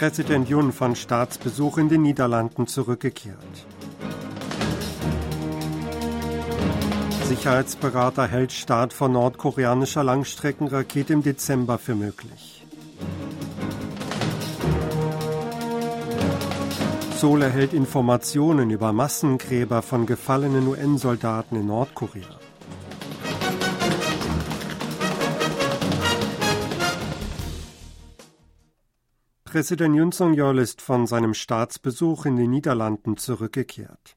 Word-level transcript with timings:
Präsident 0.00 0.48
Jun 0.48 0.72
von 0.72 0.96
Staatsbesuch 0.96 1.76
in 1.76 1.90
den 1.90 2.00
Niederlanden 2.00 2.66
zurückgekehrt. 2.66 3.36
Sicherheitsberater 7.24 8.26
hält 8.26 8.50
Start 8.52 8.94
von 8.94 9.12
nordkoreanischer 9.12 10.02
Langstreckenrakete 10.02 11.12
im 11.12 11.22
Dezember 11.22 11.76
für 11.76 11.94
möglich. 11.94 12.64
Seoul 17.18 17.42
erhält 17.42 17.74
Informationen 17.74 18.70
über 18.70 18.94
Massengräber 18.94 19.82
von 19.82 20.06
gefallenen 20.06 20.66
UN-Soldaten 20.66 21.56
in 21.56 21.66
Nordkorea. 21.66 22.39
Präsident 29.50 29.96
Yoon 29.96 30.12
Song-yeol 30.12 30.60
ist 30.60 30.80
von 30.80 31.08
seinem 31.08 31.34
Staatsbesuch 31.34 32.24
in 32.24 32.36
den 32.36 32.50
Niederlanden 32.50 33.16
zurückgekehrt. 33.16 34.16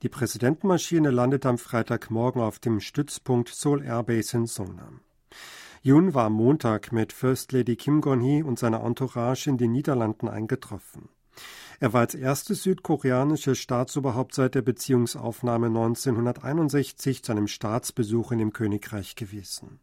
Die 0.00 0.08
Präsidentenmaschine 0.08 1.10
landet 1.10 1.44
am 1.44 1.58
Freitagmorgen 1.58 2.40
auf 2.40 2.60
dem 2.60 2.80
Stützpunkt 2.80 3.50
Seoul 3.50 3.82
Airbase 3.84 4.38
in 4.38 4.46
Songnam. 4.46 5.00
Yoon 5.82 6.14
war 6.14 6.24
am 6.24 6.32
Montag 6.32 6.92
mit 6.92 7.12
First 7.12 7.52
Lady 7.52 7.76
Kim 7.76 8.00
Gon-hee 8.00 8.42
und 8.42 8.58
seiner 8.58 8.82
Entourage 8.82 9.50
in 9.50 9.58
den 9.58 9.72
Niederlanden 9.72 10.28
eingetroffen. 10.28 11.10
Er 11.78 11.92
war 11.92 12.00
als 12.00 12.14
erstes 12.14 12.62
südkoreanisches 12.62 13.58
Staatsoberhaupt 13.58 14.34
seit 14.34 14.54
der 14.54 14.62
Beziehungsaufnahme 14.62 15.66
1961 15.66 17.22
zu 17.22 17.32
einem 17.32 17.48
Staatsbesuch 17.48 18.32
in 18.32 18.38
dem 18.38 18.54
Königreich 18.54 19.14
gewesen. 19.14 19.78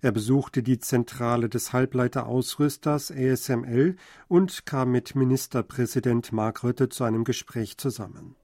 Er 0.00 0.12
besuchte 0.12 0.62
die 0.62 0.78
Zentrale 0.78 1.48
des 1.48 1.72
Halbleiterausrüsters 1.72 3.10
ASML 3.10 3.96
und 4.28 4.64
kam 4.64 4.92
mit 4.92 5.14
Ministerpräsident 5.16 6.32
Mark 6.32 6.62
Rutte 6.62 6.88
zu 6.88 7.04
einem 7.04 7.24
Gespräch 7.24 7.78
zusammen. 7.78 8.36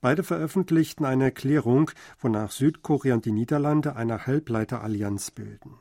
Beide 0.00 0.22
veröffentlichten 0.22 1.04
eine 1.04 1.24
Erklärung, 1.24 1.90
wonach 2.18 2.50
Südkorea 2.50 3.14
und 3.14 3.24
die 3.24 3.32
Niederlande 3.32 3.96
eine 3.96 4.26
Halbleiterallianz 4.26 5.30
bilden. 5.30 5.74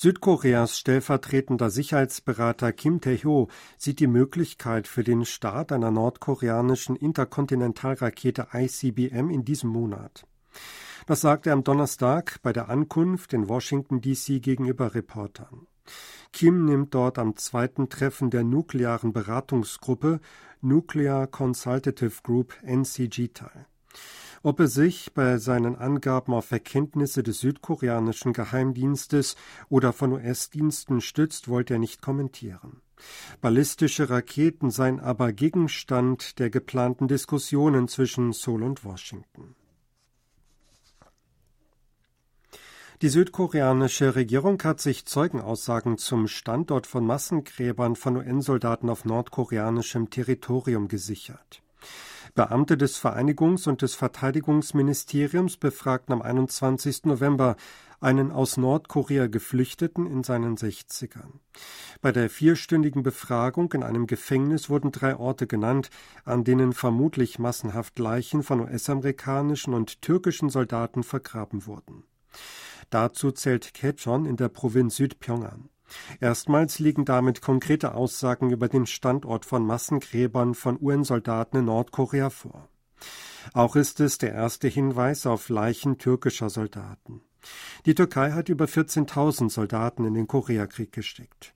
Südkoreas 0.00 0.78
stellvertretender 0.78 1.70
Sicherheitsberater 1.70 2.72
Kim 2.72 3.00
Tae-ho 3.00 3.48
sieht 3.78 3.98
die 3.98 4.06
Möglichkeit 4.06 4.86
für 4.86 5.02
den 5.02 5.24
Start 5.24 5.72
einer 5.72 5.90
nordkoreanischen 5.90 6.94
Interkontinentalrakete 6.94 8.48
ICBM 8.52 9.28
in 9.30 9.44
diesem 9.44 9.70
Monat. 9.70 10.24
Das 11.08 11.22
sagte 11.22 11.48
er 11.48 11.54
am 11.54 11.64
Donnerstag 11.64 12.38
bei 12.42 12.52
der 12.52 12.68
Ankunft 12.68 13.32
in 13.32 13.48
Washington 13.48 14.02
DC 14.02 14.42
gegenüber 14.42 14.94
Reportern. 14.94 15.66
Kim 16.34 16.66
nimmt 16.66 16.92
dort 16.94 17.18
am 17.18 17.34
zweiten 17.34 17.88
Treffen 17.88 18.28
der 18.28 18.44
nuklearen 18.44 19.14
Beratungsgruppe 19.14 20.20
Nuclear 20.60 21.26
Consultative 21.26 22.12
Group 22.22 22.52
NCG 22.62 23.28
teil. 23.32 23.64
Ob 24.42 24.60
er 24.60 24.66
sich 24.68 25.14
bei 25.14 25.38
seinen 25.38 25.76
Angaben 25.76 26.34
auf 26.34 26.52
Erkenntnisse 26.52 27.22
des 27.22 27.40
südkoreanischen 27.40 28.34
Geheimdienstes 28.34 29.34
oder 29.70 29.94
von 29.94 30.12
US-Diensten 30.12 31.00
stützt, 31.00 31.48
wollte 31.48 31.76
er 31.76 31.80
nicht 31.80 32.02
kommentieren. 32.02 32.82
Ballistische 33.40 34.10
Raketen 34.10 34.70
seien 34.70 35.00
aber 35.00 35.32
Gegenstand 35.32 36.38
der 36.38 36.50
geplanten 36.50 37.08
Diskussionen 37.08 37.88
zwischen 37.88 38.34
Seoul 38.34 38.62
und 38.62 38.84
Washington. 38.84 39.54
Die 43.00 43.10
südkoreanische 43.10 44.16
Regierung 44.16 44.60
hat 44.64 44.80
sich 44.80 45.06
Zeugenaussagen 45.06 45.98
zum 45.98 46.26
Standort 46.26 46.84
von 46.84 47.06
Massengräbern 47.06 47.94
von 47.94 48.16
UN-Soldaten 48.16 48.90
auf 48.90 49.04
nordkoreanischem 49.04 50.10
Territorium 50.10 50.88
gesichert. 50.88 51.62
Beamte 52.34 52.76
des 52.76 52.98
Vereinigungs- 53.00 53.68
und 53.68 53.82
des 53.82 53.94
Verteidigungsministeriums 53.94 55.58
befragten 55.58 56.12
am 56.12 56.22
21. 56.22 57.04
November 57.04 57.54
einen 58.00 58.32
aus 58.32 58.56
Nordkorea 58.56 59.28
Geflüchteten 59.28 60.04
in 60.04 60.24
seinen 60.24 60.56
60ern. 60.56 61.38
Bei 62.00 62.10
der 62.10 62.28
vierstündigen 62.28 63.04
Befragung 63.04 63.72
in 63.74 63.84
einem 63.84 64.08
Gefängnis 64.08 64.70
wurden 64.70 64.90
drei 64.90 65.14
Orte 65.14 65.46
genannt, 65.46 65.90
an 66.24 66.42
denen 66.42 66.72
vermutlich 66.72 67.38
massenhaft 67.38 67.96
Leichen 68.00 68.42
von 68.42 68.58
US-amerikanischen 68.58 69.72
und 69.72 70.02
türkischen 70.02 70.50
Soldaten 70.50 71.04
vergraben 71.04 71.64
wurden. 71.64 72.02
Dazu 72.90 73.30
zählt 73.32 73.74
Kechon 73.74 74.26
in 74.26 74.36
der 74.36 74.48
Provinz 74.48 74.96
Südpyongan. 74.96 75.68
Erstmals 76.20 76.78
liegen 76.78 77.04
damit 77.04 77.40
konkrete 77.40 77.94
Aussagen 77.94 78.50
über 78.50 78.68
den 78.68 78.86
Standort 78.86 79.44
von 79.44 79.64
Massengräbern 79.64 80.54
von 80.54 80.78
UN-Soldaten 80.80 81.58
in 81.58 81.64
Nordkorea 81.66 82.30
vor. 82.30 82.68
Auch 83.54 83.76
ist 83.76 84.00
es 84.00 84.18
der 84.18 84.32
erste 84.32 84.68
Hinweis 84.68 85.26
auf 85.26 85.48
Leichen 85.48 85.98
türkischer 85.98 86.50
Soldaten. 86.50 87.22
Die 87.86 87.94
Türkei 87.94 88.32
hat 88.32 88.48
über 88.48 88.66
14.000 88.66 89.50
Soldaten 89.50 90.04
in 90.04 90.14
den 90.14 90.26
Koreakrieg 90.26 90.92
gesteckt. 90.92 91.54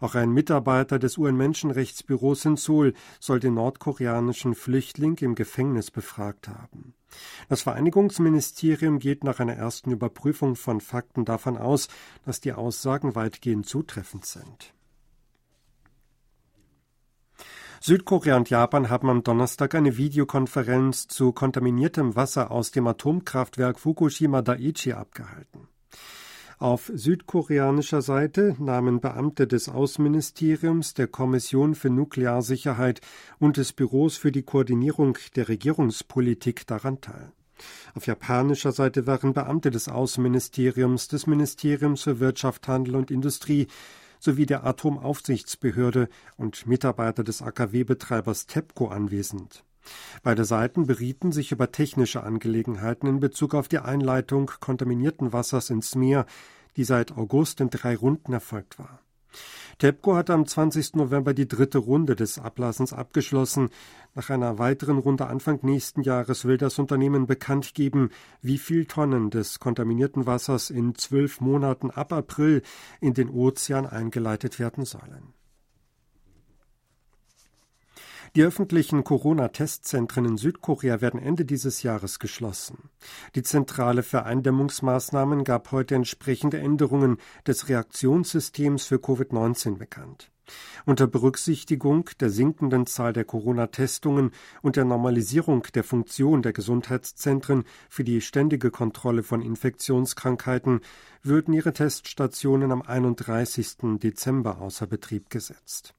Auch 0.00 0.14
ein 0.14 0.30
Mitarbeiter 0.30 0.98
des 0.98 1.16
UN-Menschenrechtsbüros 1.16 2.44
in 2.44 2.56
Seoul 2.56 2.92
soll 3.18 3.40
den 3.40 3.54
nordkoreanischen 3.54 4.54
Flüchtling 4.54 5.16
im 5.18 5.34
Gefängnis 5.34 5.90
befragt 5.90 6.48
haben. 6.48 6.83
Das 7.48 7.62
Vereinigungsministerium 7.62 8.98
geht 8.98 9.24
nach 9.24 9.40
einer 9.40 9.54
ersten 9.54 9.90
Überprüfung 9.90 10.56
von 10.56 10.80
Fakten 10.80 11.24
davon 11.24 11.56
aus, 11.56 11.88
dass 12.24 12.40
die 12.40 12.52
Aussagen 12.52 13.14
weitgehend 13.14 13.66
zutreffend 13.66 14.24
sind. 14.24 14.74
Südkorea 17.80 18.36
und 18.36 18.48
Japan 18.48 18.88
haben 18.88 19.10
am 19.10 19.22
Donnerstag 19.22 19.74
eine 19.74 19.98
Videokonferenz 19.98 21.06
zu 21.06 21.32
kontaminiertem 21.32 22.16
Wasser 22.16 22.50
aus 22.50 22.70
dem 22.70 22.86
Atomkraftwerk 22.86 23.78
Fukushima 23.78 24.40
Daiichi 24.40 24.94
abgehalten. 24.94 25.63
Auf 26.58 26.90
südkoreanischer 26.94 28.00
Seite 28.00 28.54
nahmen 28.58 29.00
Beamte 29.00 29.46
des 29.46 29.68
Außenministeriums, 29.68 30.94
der 30.94 31.08
Kommission 31.08 31.74
für 31.74 31.90
Nuklearsicherheit 31.90 33.00
und 33.38 33.56
des 33.56 33.72
Büros 33.72 34.16
für 34.16 34.30
die 34.30 34.42
Koordinierung 34.42 35.18
der 35.34 35.48
Regierungspolitik 35.48 36.66
daran 36.66 37.00
teil. 37.00 37.32
Auf 37.94 38.06
japanischer 38.06 38.72
Seite 38.72 39.06
waren 39.06 39.32
Beamte 39.32 39.70
des 39.70 39.88
Außenministeriums, 39.88 41.08
des 41.08 41.26
Ministeriums 41.26 42.02
für 42.02 42.20
Wirtschaft, 42.20 42.66
Handel 42.68 42.96
und 42.96 43.10
Industrie 43.10 43.68
sowie 44.18 44.46
der 44.46 44.64
Atomaufsichtsbehörde 44.64 46.08
und 46.36 46.66
Mitarbeiter 46.66 47.24
des 47.24 47.42
AKW-Betreibers 47.42 48.46
TEPCO 48.46 48.88
anwesend. 48.88 49.64
Beide 50.22 50.44
Seiten 50.44 50.86
berieten 50.86 51.32
sich 51.32 51.52
über 51.52 51.72
technische 51.72 52.22
Angelegenheiten 52.22 53.06
in 53.06 53.20
Bezug 53.20 53.54
auf 53.54 53.68
die 53.68 53.78
Einleitung 53.78 54.50
kontaminierten 54.60 55.32
Wassers 55.32 55.70
ins 55.70 55.94
Meer, 55.94 56.26
die 56.76 56.84
seit 56.84 57.16
August 57.16 57.60
in 57.60 57.70
drei 57.70 57.96
Runden 57.96 58.32
erfolgt 58.32 58.78
war. 58.78 59.00
TEPCO 59.78 60.14
hat 60.14 60.30
am 60.30 60.46
20. 60.46 60.94
November 60.94 61.34
die 61.34 61.48
dritte 61.48 61.78
Runde 61.78 62.14
des 62.14 62.38
Ablassens 62.38 62.92
abgeschlossen. 62.92 63.70
Nach 64.14 64.30
einer 64.30 64.58
weiteren 64.58 64.98
Runde 64.98 65.26
Anfang 65.26 65.58
nächsten 65.62 66.02
Jahres 66.02 66.44
will 66.44 66.56
das 66.56 66.78
Unternehmen 66.78 67.26
bekannt 67.26 67.74
geben, 67.74 68.10
wie 68.40 68.58
viel 68.58 68.86
Tonnen 68.86 69.30
des 69.30 69.58
kontaminierten 69.58 70.26
Wassers 70.26 70.70
in 70.70 70.94
zwölf 70.94 71.40
Monaten 71.40 71.90
ab 71.90 72.12
April 72.12 72.62
in 73.00 73.14
den 73.14 73.30
Ozean 73.30 73.86
eingeleitet 73.86 74.58
werden 74.58 74.84
sollen. 74.84 75.34
Die 78.36 78.42
öffentlichen 78.42 79.04
Corona-Testzentren 79.04 80.24
in 80.24 80.36
Südkorea 80.36 81.00
werden 81.00 81.20
Ende 81.20 81.44
dieses 81.44 81.84
Jahres 81.84 82.18
geschlossen. 82.18 82.90
Die 83.36 83.44
Zentrale 83.44 84.02
für 84.02 84.24
Eindämmungsmaßnahmen 84.24 85.44
gab 85.44 85.70
heute 85.70 85.94
entsprechende 85.94 86.58
Änderungen 86.58 87.18
des 87.46 87.68
Reaktionssystems 87.68 88.86
für 88.86 88.96
Covid-19 88.96 89.76
bekannt. 89.76 90.32
Unter 90.84 91.06
Berücksichtigung 91.06 92.10
der 92.18 92.28
sinkenden 92.28 92.86
Zahl 92.86 93.12
der 93.12 93.24
Corona-Testungen 93.24 94.32
und 94.62 94.74
der 94.74 94.84
Normalisierung 94.84 95.62
der 95.72 95.84
Funktion 95.84 96.42
der 96.42 96.52
Gesundheitszentren 96.52 97.62
für 97.88 98.02
die 98.02 98.20
ständige 98.20 98.72
Kontrolle 98.72 99.22
von 99.22 99.42
Infektionskrankheiten 99.42 100.80
würden 101.22 101.54
ihre 101.54 101.72
Teststationen 101.72 102.72
am 102.72 102.82
31. 102.82 103.98
Dezember 104.02 104.60
außer 104.60 104.88
Betrieb 104.88 105.30
gesetzt. 105.30 105.94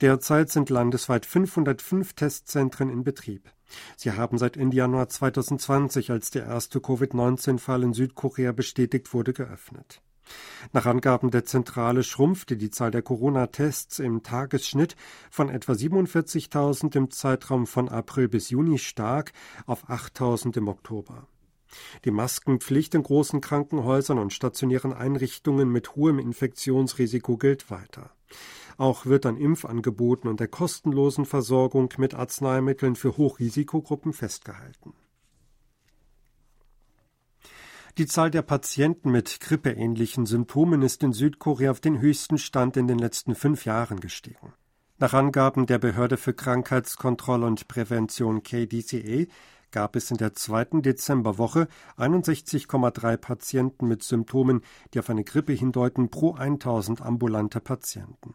Derzeit 0.00 0.50
sind 0.50 0.70
landesweit 0.70 1.26
505 1.26 2.14
Testzentren 2.14 2.90
in 2.90 3.04
Betrieb. 3.04 3.50
Sie 3.96 4.12
haben 4.12 4.38
seit 4.38 4.56
Ende 4.56 4.76
Januar 4.76 5.08
2020, 5.08 6.10
als 6.10 6.30
der 6.30 6.44
erste 6.44 6.80
Covid-19-Fall 6.80 7.82
in 7.82 7.92
Südkorea 7.92 8.52
bestätigt 8.52 9.12
wurde, 9.14 9.32
geöffnet. 9.32 10.00
Nach 10.72 10.86
Angaben 10.86 11.30
der 11.30 11.44
Zentrale 11.44 12.02
schrumpfte 12.02 12.56
die 12.56 12.70
Zahl 12.70 12.90
der 12.90 13.02
Corona-Tests 13.02 13.98
im 13.98 14.22
Tagesschnitt 14.22 14.96
von 15.30 15.50
etwa 15.50 15.72
47.000 15.72 16.96
im 16.96 17.10
Zeitraum 17.10 17.66
von 17.66 17.88
April 17.88 18.28
bis 18.28 18.50
Juni 18.50 18.78
stark 18.78 19.32
auf 19.66 19.88
8.000 19.88 20.56
im 20.56 20.68
Oktober. 20.68 21.28
Die 22.04 22.10
Maskenpflicht 22.10 22.94
in 22.94 23.02
großen 23.02 23.40
Krankenhäusern 23.40 24.18
und 24.18 24.32
stationären 24.32 24.92
Einrichtungen 24.92 25.68
mit 25.68 25.96
hohem 25.96 26.18
Infektionsrisiko 26.18 27.36
gilt 27.36 27.70
weiter. 27.70 28.10
Auch 28.76 29.06
wird 29.06 29.26
an 29.26 29.36
Impfangeboten 29.36 30.28
und 30.28 30.40
der 30.40 30.48
kostenlosen 30.48 31.24
Versorgung 31.24 31.92
mit 31.98 32.14
Arzneimitteln 32.14 32.96
für 32.96 33.16
Hochrisikogruppen 33.16 34.12
festgehalten. 34.12 34.94
Die 37.96 38.06
Zahl 38.06 38.32
der 38.32 38.42
Patienten 38.42 39.12
mit 39.12 39.38
grippeähnlichen 39.38 40.26
Symptomen 40.26 40.82
ist 40.82 41.04
in 41.04 41.12
Südkorea 41.12 41.70
auf 41.70 41.80
den 41.80 42.00
höchsten 42.00 42.38
Stand 42.38 42.76
in 42.76 42.88
den 42.88 42.98
letzten 42.98 43.36
fünf 43.36 43.64
Jahren 43.64 44.00
gestiegen. 44.00 44.52
Nach 44.98 45.12
Angaben 45.12 45.66
der 45.66 45.78
Behörde 45.78 46.16
für 46.16 46.34
Krankheitskontrolle 46.34 47.46
und 47.46 47.68
Prävention 47.68 48.42
KDCA 48.42 49.26
gab 49.70 49.94
es 49.94 50.10
in 50.10 50.16
der 50.16 50.34
zweiten 50.34 50.82
Dezemberwoche 50.82 51.68
61,3 51.96 53.16
Patienten 53.16 53.86
mit 53.86 54.02
Symptomen, 54.02 54.62
die 54.92 54.98
auf 54.98 55.10
eine 55.10 55.24
Grippe 55.24 55.52
hindeuten, 55.52 56.10
pro 56.10 56.34
1000 56.34 57.00
ambulante 57.00 57.60
Patienten. 57.60 58.34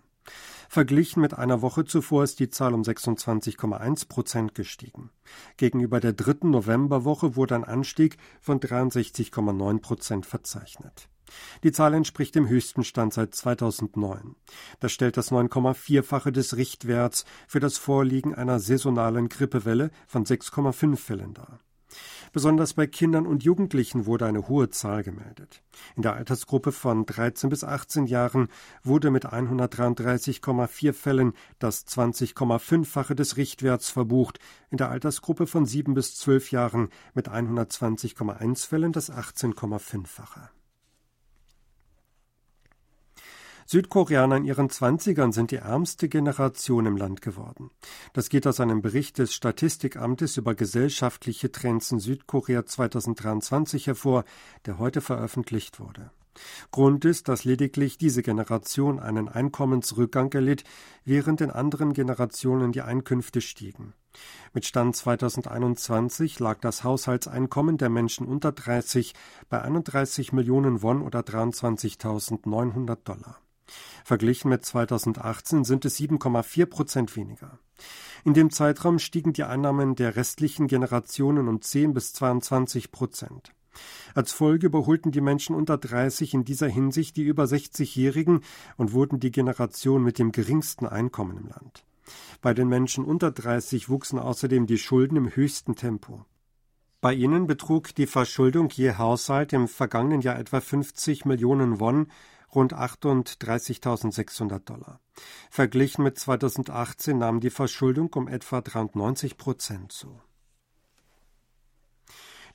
Verglichen 0.70 1.22
mit 1.22 1.34
einer 1.34 1.62
Woche 1.62 1.86
zuvor 1.86 2.24
ist 2.24 2.40
die 2.40 2.50
Zahl 2.50 2.74
um 2.74 2.82
26,1 2.84 4.08
Prozent 4.08 4.56
gestiegen. 4.56 5.10
Gegenüber 5.58 6.00
der 6.00 6.14
dritten 6.14 6.52
Novemberwoche 6.52 7.36
wurde 7.36 7.56
ein 7.56 7.64
Anstieg 7.64 8.18
von 8.40 8.60
63,9 8.60 9.80
Prozent 9.82 10.26
verzeichnet. 10.26 11.10
Die 11.64 11.72
Zahl 11.72 11.94
entspricht 11.94 12.36
dem 12.36 12.48
höchsten 12.48 12.84
Stand 12.84 13.14
seit 13.14 13.36
2009. 13.36 14.36
Das 14.80 14.92
stellt 14.92 15.18
das 15.18 15.32
9,4-fache 15.32 16.32
des 16.32 16.58
Richtwerts 16.58 17.26
für 17.48 17.60
das 17.60 17.78
Vorliegen 17.78 18.34
einer 18.36 18.60
saisonalen 18.60 19.30
Grippewelle 19.30 19.92
von 20.08 20.26
6,5 20.26 20.98
Fällen 20.98 21.34
dar. 21.34 21.60
Besonders 22.32 22.74
bei 22.74 22.88
Kindern 22.88 23.26
und 23.26 23.44
Jugendlichen 23.44 24.06
wurde 24.06 24.26
eine 24.26 24.48
hohe 24.48 24.70
Zahl 24.70 25.04
gemeldet. 25.04 25.62
In 25.96 26.04
der 26.04 26.14
Altersgruppe 26.14 26.72
von 26.72 27.06
13 27.06 27.50
bis 27.50 27.64
18 27.64 28.06
Jahren 28.06 28.50
wurde 28.84 29.12
mit 29.12 29.26
133,4 29.26 30.94
Fällen 30.94 31.34
das 31.58 31.88
20,5-fache 31.88 33.16
des 33.16 33.38
Richtwerts 33.38 33.90
verbucht, 33.90 34.40
in 34.70 34.78
der 34.78 34.90
Altersgruppe 34.90 35.48
von 35.48 35.66
7 35.66 35.94
bis 35.94 36.16
12 36.16 36.52
Jahren 36.52 36.90
mit 37.14 37.30
120,1 37.30 38.68
Fällen 38.68 38.92
das 38.92 39.12
18,5-fache. 39.12 40.50
Südkoreaner 43.72 44.38
in 44.38 44.46
ihren 44.46 44.72
Zwanzigern 44.72 45.32
sind 45.32 45.52
die 45.52 45.58
ärmste 45.58 46.10
Generation 46.10 46.88
im 46.88 46.98
Land 46.98 47.22
geworden. 47.22 47.70
Das 48.14 48.30
geht 48.30 48.48
aus 48.48 48.60
einem 48.60 48.82
Bericht 48.82 49.20
des 49.20 49.32
Statistikamtes 49.32 50.38
über 50.38 50.56
gesellschaftliche 50.56 51.52
Trends 51.52 51.92
in 51.92 52.00
Südkorea 52.00 52.66
2023 52.66 53.86
hervor, 53.86 54.26
der 54.66 54.80
heute 54.80 55.02
veröffentlicht 55.02 55.80
wurde. 55.80 56.10
Grund 56.72 57.06
ist, 57.06 57.28
dass 57.28 57.44
lediglich 57.44 58.00
diese 58.00 58.24
Generation 58.24 59.00
einen 59.00 59.30
Einkommensrückgang 59.30 60.34
erlitt, 60.34 60.64
während 61.06 61.40
in 61.40 61.52
anderen 61.52 61.94
Generationen 61.94 62.72
die 62.72 62.82
Einkünfte 62.82 63.40
stiegen. 63.40 63.94
Mit 64.52 64.66
Stand 64.66 64.96
2021 64.96 66.40
lag 66.40 66.60
das 66.60 66.84
Haushaltseinkommen 66.84 67.78
der 67.78 67.90
Menschen 67.90 68.26
unter 68.26 68.52
30 68.52 69.14
bei 69.48 69.62
31 69.62 70.34
Millionen 70.34 70.82
Won 70.82 71.04
oder 71.04 71.20
23.900 71.20 72.98
Dollar. 73.04 73.40
Verglichen 74.04 74.50
mit 74.50 74.66
2018 74.66 75.64
sind 75.64 75.86
es 75.86 76.00
7,4 76.00 76.66
Prozent 76.66 77.16
weniger. 77.16 77.60
In 78.26 78.34
dem 78.34 78.52
Zeitraum 78.52 79.00
stiegen 79.00 79.34
die 79.34 79.44
Einnahmen 79.44 79.96
der 79.96 80.16
restlichen 80.16 80.68
Generationen 80.68 81.48
um 81.48 81.62
10 81.62 81.94
bis 81.94 82.14
22 82.14 82.92
Prozent. 82.92 83.54
Als 84.16 84.32
Folge 84.32 84.68
überholten 84.68 85.12
die 85.12 85.22
Menschen 85.22 85.56
unter 85.56 85.78
30 85.78 86.34
in 86.34 86.44
dieser 86.44 86.68
Hinsicht 86.68 87.16
die 87.18 87.24
über 87.24 87.44
60-Jährigen 87.46 88.42
und 88.78 88.94
wurden 88.94 89.20
die 89.20 89.32
Generation 89.32 90.04
mit 90.04 90.20
dem 90.20 90.32
geringsten 90.32 90.86
Einkommen 90.86 91.38
im 91.38 91.48
Land. 91.48 91.86
Bei 92.42 92.54
den 92.54 92.68
Menschen 92.68 93.06
unter 93.06 93.32
30 93.32 93.90
wuchsen 93.90 94.20
außerdem 94.20 94.66
die 94.66 94.78
Schulden 94.78 95.16
im 95.16 95.36
höchsten 95.36 95.76
Tempo. 95.76 96.26
Bei 97.02 97.14
ihnen 97.14 97.48
betrug 97.48 97.96
die 97.96 98.08
Verschuldung 98.08 98.70
je 98.70 98.96
Haushalt 98.96 99.54
im 99.54 99.68
vergangenen 99.68 100.22
Jahr 100.22 100.38
etwa 100.38 100.60
50 100.60 101.24
Millionen 101.26 101.80
Won 101.80 102.08
rund 102.54 102.74
38.600 102.74 104.60
Dollar. 104.60 105.00
Verglichen 105.50 106.04
mit 106.04 106.18
2018 106.18 107.18
nahm 107.18 107.40
die 107.40 107.50
Verschuldung 107.50 108.12
um 108.14 108.28
etwa 108.28 108.62
93 108.62 109.38
Prozent 109.38 109.92
zu. 109.92 110.20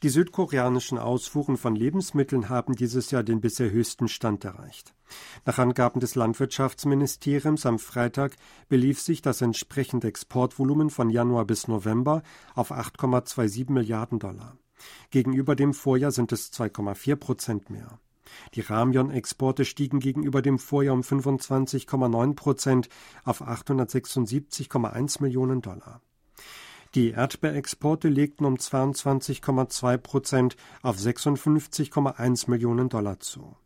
Die 0.02 0.10
südkoreanischen 0.10 0.98
Ausfuhren 0.98 1.56
von 1.56 1.74
Lebensmitteln 1.74 2.50
haben 2.50 2.74
dieses 2.74 3.10
Jahr 3.10 3.22
den 3.22 3.40
bisher 3.40 3.70
höchsten 3.70 4.08
Stand 4.08 4.44
erreicht. 4.44 4.94
Nach 5.46 5.58
Angaben 5.58 6.00
des 6.00 6.14
Landwirtschaftsministeriums 6.14 7.64
am 7.64 7.78
Freitag 7.78 8.36
belief 8.68 9.00
sich 9.00 9.22
das 9.22 9.40
entsprechende 9.40 10.08
Exportvolumen 10.08 10.90
von 10.90 11.08
Januar 11.08 11.46
bis 11.46 11.68
November 11.68 12.22
auf 12.54 12.70
8,27 12.70 13.70
Milliarden 13.72 14.18
Dollar. 14.18 14.58
Gegenüber 15.10 15.56
dem 15.56 15.72
Vorjahr 15.72 16.10
sind 16.10 16.32
es 16.32 16.52
2,4 16.52 17.16
Prozent 17.16 17.70
mehr. 17.70 17.98
Die 18.54 18.60
Ramyon-Exporte 18.60 19.64
stiegen 19.64 20.00
gegenüber 20.00 20.42
dem 20.42 20.58
Vorjahr 20.58 20.94
um 20.94 21.02
25,9 21.02 22.34
Prozent 22.34 22.88
auf 23.24 23.42
876,1 23.42 25.22
Millionen 25.22 25.62
Dollar. 25.62 26.00
Die 26.94 27.10
Erdbeerexporte 27.10 28.08
legten 28.08 28.44
um 28.44 28.54
22,2 28.54 29.96
Prozent 29.98 30.56
auf 30.82 30.96
56,1 30.96 32.48
Millionen 32.48 32.88
Dollar 32.88 33.18
zu. 33.18 33.56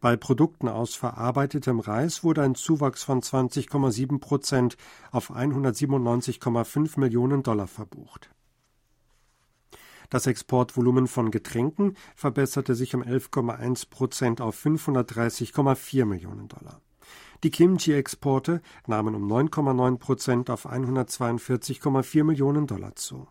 Bei 0.00 0.16
Produkten 0.16 0.68
aus 0.68 0.94
verarbeitetem 0.94 1.80
Reis 1.80 2.22
wurde 2.24 2.42
ein 2.42 2.54
Zuwachs 2.54 3.02
von 3.04 3.22
20,7 3.22 4.18
Prozent 4.18 4.76
auf 5.10 5.30
197,5 5.30 7.00
Millionen 7.00 7.42
Dollar 7.42 7.66
verbucht. 7.66 8.30
Das 10.10 10.26
Exportvolumen 10.26 11.06
von 11.06 11.30
Getränken 11.30 11.96
verbesserte 12.16 12.74
sich 12.74 12.94
um 12.94 13.02
11,1 13.02 13.90
Prozent 13.90 14.40
auf 14.40 14.64
530,4 14.64 16.06
Millionen 16.06 16.48
Dollar. 16.48 16.80
Die 17.44 17.50
Kimchi-Exporte 17.50 18.62
nahmen 18.86 19.14
um 19.14 19.30
9,9 19.30 19.98
Prozent 19.98 20.50
auf 20.50 20.66
142,4 20.66 22.24
Millionen 22.24 22.66
Dollar 22.66 22.96
zu. 22.96 23.28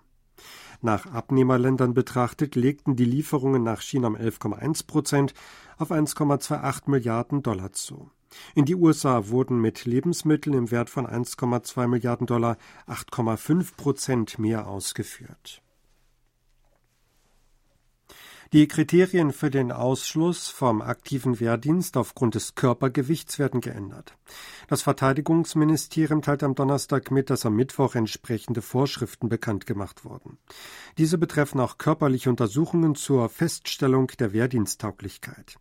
Nach 0.81 1.07
Abnehmerländern 1.07 1.93
betrachtet 1.93 2.55
legten 2.55 2.95
die 2.95 3.05
Lieferungen 3.05 3.63
nach 3.63 3.81
China 3.81 4.07
um 4.07 4.15
11,1 4.15 4.85
Prozent 4.85 5.33
auf 5.77 5.91
1,28 5.91 6.83
Milliarden 6.89 7.41
Dollar 7.41 7.73
zu. 7.73 8.11
In 8.53 8.65
die 8.65 8.75
USA 8.75 9.29
wurden 9.29 9.59
mit 9.59 9.85
Lebensmitteln 9.85 10.55
im 10.55 10.71
Wert 10.71 10.89
von 10.89 11.07
1,2 11.07 11.87
Milliarden 11.87 12.27
Dollar 12.27 12.57
8,5 12.87 13.75
Prozent 13.75 14.37
mehr 14.37 14.67
ausgeführt. 14.67 15.63
Die 18.53 18.67
Kriterien 18.69 19.33
für 19.33 19.49
den 19.49 19.73
Ausschluss 19.73 20.47
vom 20.47 20.81
aktiven 20.81 21.41
Wehrdienst 21.41 21.97
aufgrund 21.97 22.35
des 22.35 22.55
Körpergewichts 22.55 23.39
werden 23.39 23.59
geändert. 23.59 24.13
Das 24.69 24.81
Verteidigungsministerium 24.81 26.21
teilt 26.21 26.43
am 26.43 26.55
Donnerstag 26.55 27.11
mit, 27.11 27.29
dass 27.29 27.45
am 27.45 27.55
Mittwoch 27.55 27.95
entsprechende 27.95 28.61
Vorschriften 28.61 29.27
bekannt 29.27 29.65
gemacht 29.65 30.05
wurden. 30.05 30.37
Diese 30.97 31.17
betreffen 31.17 31.59
auch 31.59 31.77
körperliche 31.77 32.29
Untersuchungen 32.29 32.95
zur 32.95 33.27
Feststellung 33.27 34.07
der 34.17 34.31
Wehrdiensttauglichkeit. 34.31 35.57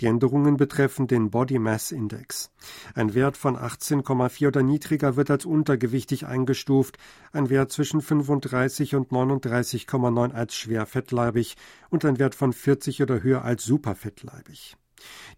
Die 0.00 0.06
Änderungen 0.06 0.56
betreffen 0.56 1.06
den 1.06 1.30
Body 1.30 1.58
Mass 1.58 1.92
Index. 1.92 2.50
Ein 2.94 3.14
Wert 3.14 3.36
von 3.36 3.56
18,4 3.56 4.48
oder 4.48 4.62
niedriger 4.62 5.16
wird 5.16 5.30
als 5.30 5.44
untergewichtig 5.44 6.26
eingestuft, 6.26 6.96
ein 7.32 7.50
Wert 7.50 7.70
zwischen 7.70 8.00
35 8.00 8.94
und 8.94 9.10
39,9 9.10 10.32
als 10.32 10.54
schwerfettleibig 10.54 11.56
und 11.90 12.04
ein 12.04 12.18
Wert 12.18 12.34
von 12.34 12.52
40 12.52 13.02
oder 13.02 13.22
höher 13.22 13.44
als 13.44 13.64
superfettleibig. 13.64 14.76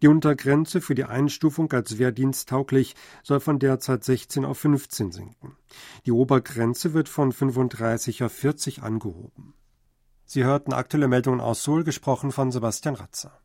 Die 0.00 0.08
Untergrenze 0.08 0.80
für 0.80 0.94
die 0.94 1.04
Einstufung 1.04 1.70
als 1.72 1.98
wehrdiensttauglich 1.98 2.94
soll 3.22 3.40
von 3.40 3.58
derzeit 3.58 4.04
16 4.04 4.44
auf 4.44 4.58
15 4.58 5.12
sinken. 5.12 5.56
Die 6.06 6.12
Obergrenze 6.12 6.94
wird 6.94 7.08
von 7.08 7.32
35 7.32 8.22
auf 8.24 8.32
40 8.32 8.82
angehoben. 8.82 9.54
Sie 10.24 10.44
hörten 10.44 10.72
aktuelle 10.72 11.08
Meldungen 11.08 11.40
aus 11.40 11.64
Seoul, 11.64 11.84
gesprochen 11.84 12.32
von 12.32 12.50
Sebastian 12.50 12.94
Ratzer. 12.94 13.41